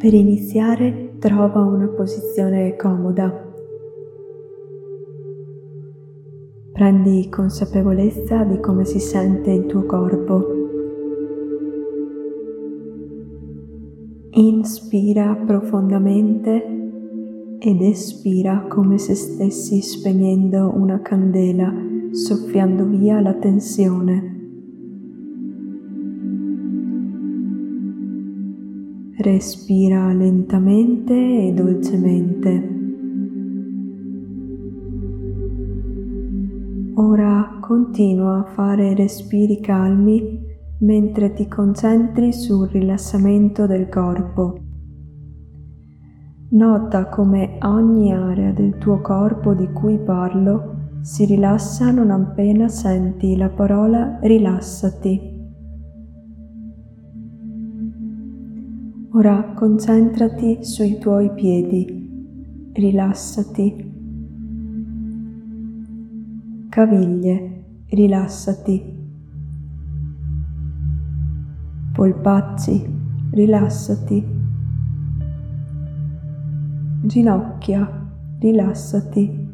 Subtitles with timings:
[0.00, 3.30] Per iniziare trova una posizione comoda.
[6.72, 10.46] Prendi consapevolezza di come si sente il tuo corpo.
[14.30, 21.70] Inspira profondamente ed espira come se stessi spegnendo una candela,
[22.10, 24.39] soffiando via la tensione.
[29.22, 32.68] Respira lentamente e dolcemente.
[36.94, 40.40] Ora continua a fare respiri calmi
[40.78, 44.58] mentre ti concentri sul rilassamento del corpo.
[46.52, 53.36] Nota come ogni area del tuo corpo di cui parlo si rilassa non appena senti
[53.36, 55.29] la parola rilassati.
[59.20, 63.92] Ora concentrati sui tuoi piedi, rilassati.
[66.70, 68.82] Caviglie, rilassati.
[71.92, 72.82] Polpacci,
[73.32, 74.26] rilassati.
[77.02, 79.48] Ginocchia, rilassati.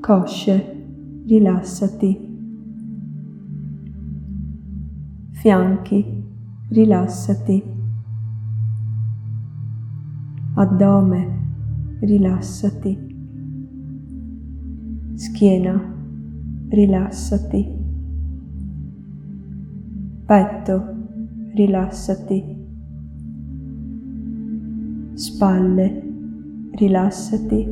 [0.00, 0.86] Cosce,
[1.26, 2.32] rilassati.
[5.32, 6.23] Fianchi,
[6.74, 7.62] rilassati.
[10.54, 11.20] Addome,
[12.00, 12.92] rilassati.
[15.14, 15.94] Schiena,
[16.70, 17.62] rilassati.
[20.26, 20.96] Petto,
[21.54, 22.42] rilassati.
[25.14, 26.02] Spalle,
[26.72, 27.66] rilassati.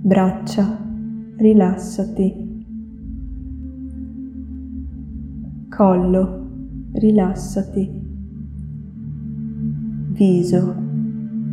[0.00, 0.78] Braccia,
[1.36, 2.53] rilassati.
[5.74, 6.46] Collo,
[6.92, 7.90] rilassati,
[10.12, 10.74] viso,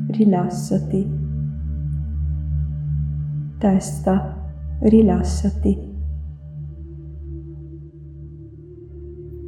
[0.10, 1.12] rilassati,
[3.58, 4.52] testa,
[4.82, 5.90] rilassati.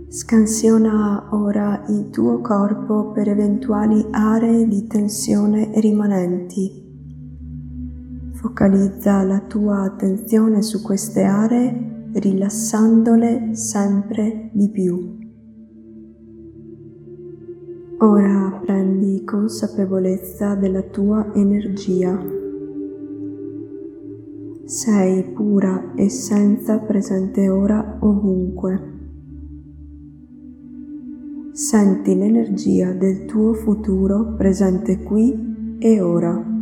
[0.07, 6.81] Scansiona ora il tuo corpo per eventuali aree di tensione rimanenti.
[8.31, 15.21] Focalizza la tua attenzione su queste aree rilassandole sempre di più.
[17.99, 22.19] Ora prendi consapevolezza della tua energia.
[24.65, 28.91] Sei pura essenza presente ora ovunque.
[31.51, 36.52] Senti l'energia del tuo futuro presente qui e ora.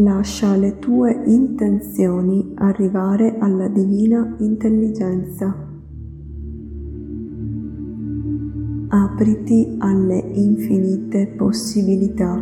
[0.00, 5.52] Lascia le tue intenzioni arrivare alla divina intelligenza.
[8.90, 12.40] Apriti alle infinite possibilità.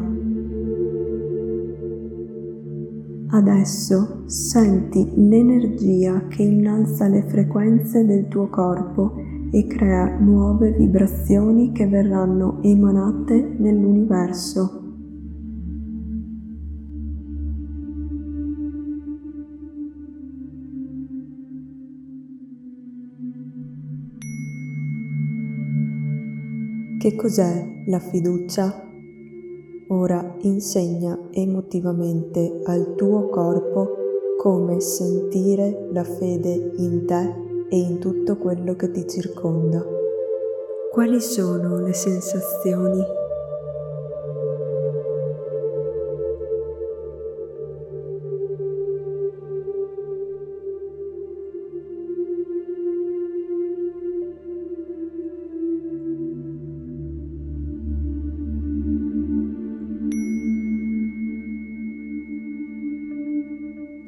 [3.29, 9.15] Adesso senti l'energia che innalza le frequenze del tuo corpo
[9.51, 14.86] e crea nuove vibrazioni che verranno emanate nell'universo.
[27.07, 28.85] Che cos'è la fiducia?
[29.91, 33.95] Ora insegna emotivamente al tuo corpo
[34.37, 37.33] come sentire la fede in te
[37.69, 39.87] e in tutto quello che ti circonda.
[40.91, 43.01] Quali sono le sensazioni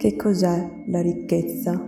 [0.08, 1.78] Che cos'è la ricchezza?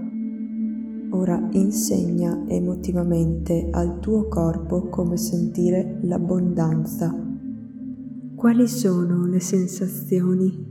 [1.12, 7.17] Ora insegna emotivamente al tuo corpo come sentire l'abbondanza.
[8.34, 10.69] Quali sono le sensazioni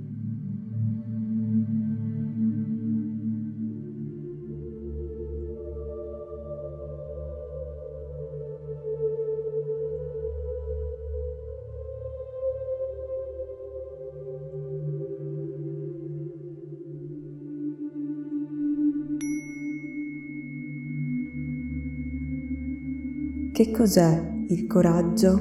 [23.60, 25.38] Che cos'è il coraggio?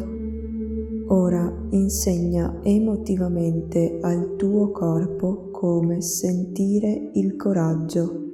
[1.06, 8.24] Ora insegna emotivamente al tuo corpo come sentire il coraggio.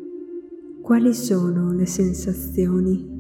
[0.81, 3.14] Quali sono le sensazioni?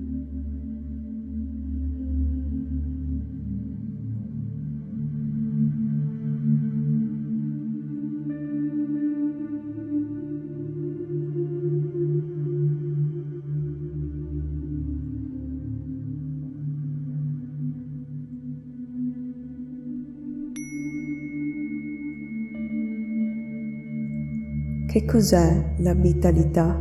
[24.94, 26.81] Che cos'è la vitalità?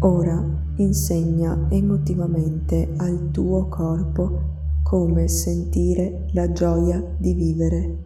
[0.00, 0.44] Ora
[0.78, 7.98] insegna emotivamente al tuo corpo come sentire la gioia di vivere.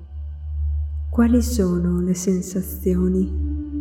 [1.09, 3.72] Quali sono le sensazioni?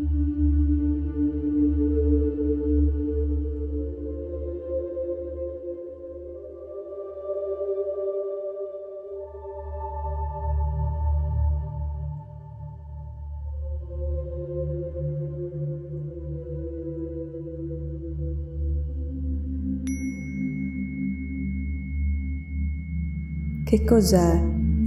[23.71, 24.37] Che cos'è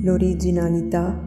[0.03, 1.19] l'originalità?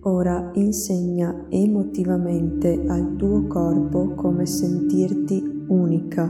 [0.00, 6.26] Ora insegna emotivamente al tuo corpo come sentirti unica.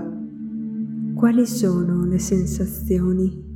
[1.15, 3.52] Quali sono le sensazioni?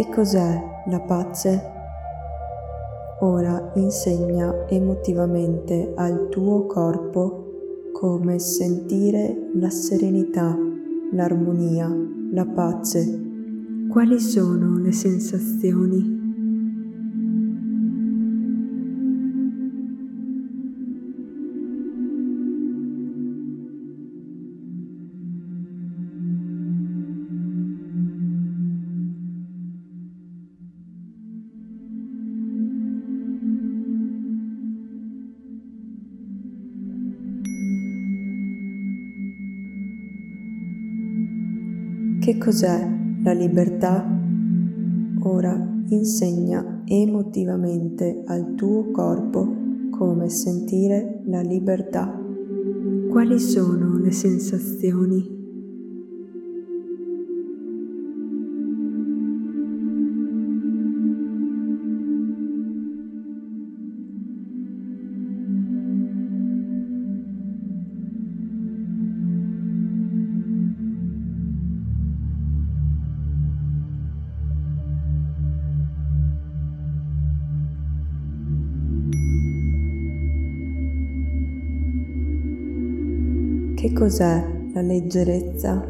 [0.00, 1.60] Che cos'è la pace?
[3.20, 10.56] Ora insegna emotivamente al tuo corpo come sentire la serenità,
[11.12, 11.94] l'armonia,
[12.32, 13.86] la pace.
[13.90, 16.19] Quali sono le sensazioni?
[42.30, 42.88] Che cos'è
[43.24, 44.06] la libertà?
[45.22, 49.52] Ora insegna emotivamente al tuo corpo
[49.90, 52.16] come sentire la libertà.
[53.08, 55.39] Quali sono le sensazioni?
[84.00, 85.86] Cos'è la leggerezza?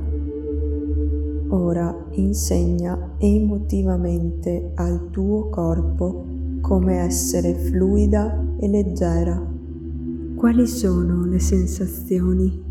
[1.50, 6.24] Ora insegna emotivamente al tuo corpo
[6.60, 9.40] come essere fluida e leggera.
[10.34, 12.69] Quali sono le sensazioni?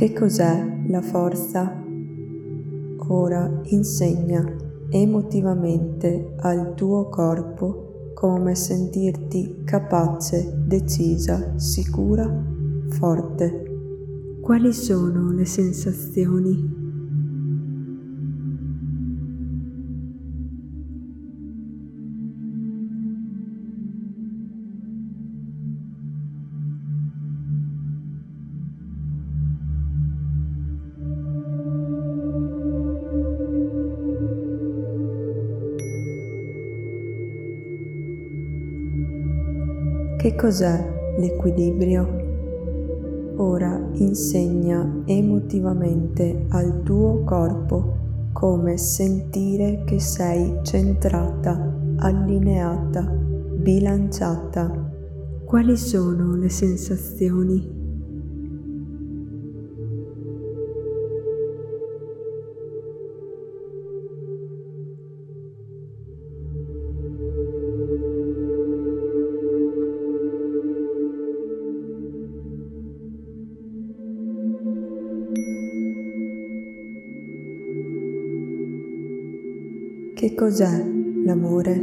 [0.00, 1.78] Che cos'è la forza?
[3.08, 4.42] Ora insegna
[4.88, 12.26] emotivamente al tuo corpo come sentirti capace, decisa, sicura,
[12.88, 14.38] forte.
[14.40, 16.79] Quali sono le sensazioni?
[40.20, 42.06] Che cos'è l'equilibrio?
[43.36, 54.90] Ora insegna emotivamente al tuo corpo come sentire che sei centrata, allineata, bilanciata.
[55.42, 57.79] Quali sono le sensazioni?
[80.20, 80.84] Che cos'è
[81.24, 81.80] l'amore?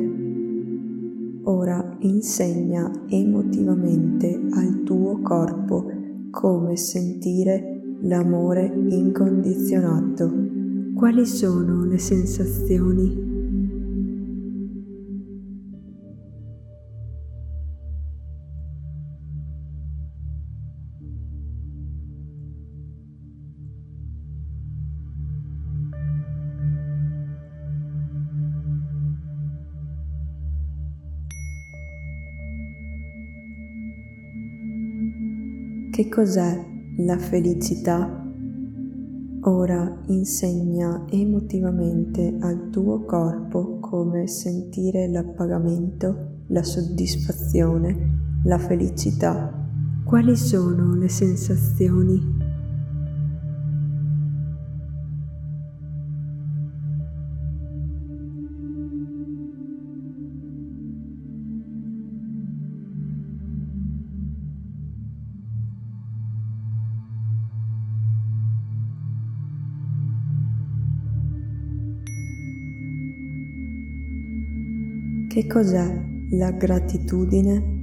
[1.45, 5.89] Ora insegna emotivamente al tuo corpo
[6.29, 10.31] come sentire l'amore incondizionato.
[10.93, 13.26] Quali sono le sensazioni?
[35.97, 36.63] Che cos'è
[36.97, 38.23] la felicità?
[39.41, 49.51] Ora insegna emotivamente al tuo corpo come sentire l'appagamento, la soddisfazione, la felicità.
[50.03, 52.36] Quali sono le sensazioni?
[75.37, 77.75] Che cos'è la gratitudine?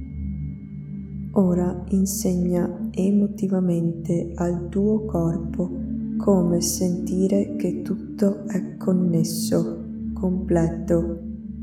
[1.35, 5.71] Ora insegna emotivamente al tuo corpo
[6.17, 11.19] come sentire che tutto è connesso, completo,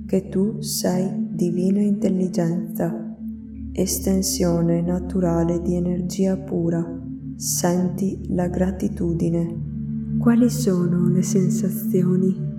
[0.06, 3.14] che tu sei divina intelligenza,
[3.72, 6.82] estensione naturale di energia pura.
[7.36, 10.16] Senti la gratitudine.
[10.18, 12.51] Quali sono le sensazioni?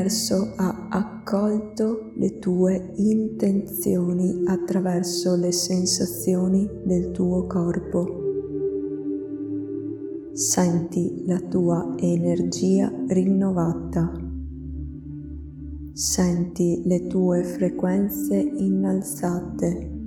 [0.00, 8.18] L'universo ha accolto le tue intenzioni attraverso le sensazioni del tuo corpo.
[10.32, 14.10] Senti la tua energia rinnovata.
[15.92, 19.98] Senti le tue frequenze innalzate.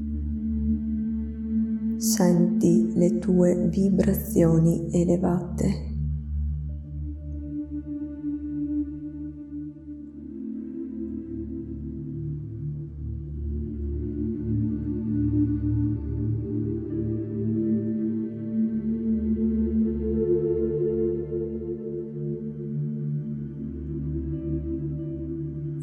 [1.98, 5.93] Senti le tue vibrazioni elevate.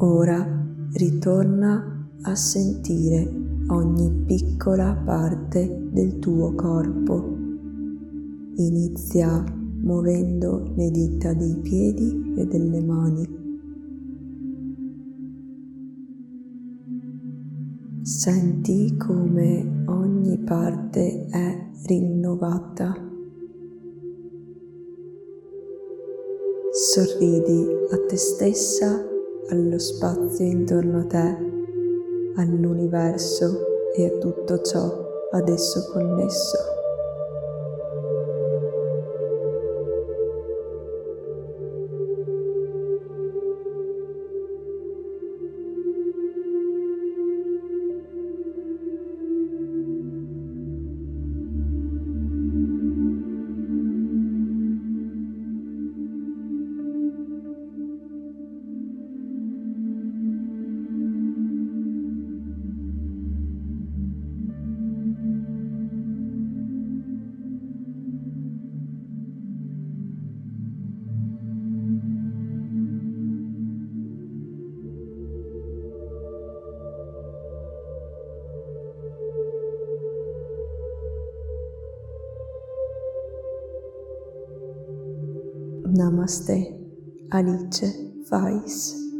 [0.03, 0.43] Ora
[0.93, 3.31] ritorna a sentire
[3.67, 7.37] ogni piccola parte del tuo corpo.
[8.55, 9.43] Inizia
[9.83, 13.39] muovendo le dita dei piedi e delle mani.
[18.01, 22.95] Senti come ogni parte è rinnovata.
[26.71, 29.05] Sorridi a te stessa
[29.49, 31.37] allo spazio intorno a te,
[32.35, 36.80] all'universo e a tutto ciò ad esso connesso.
[86.21, 86.77] Namastê,
[87.31, 87.87] Anicca
[88.29, 89.10] faz.